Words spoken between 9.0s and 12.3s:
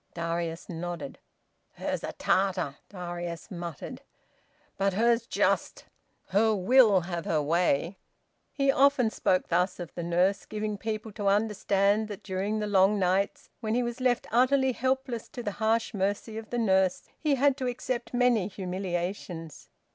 spoke thus of the nurse, giving people to understand that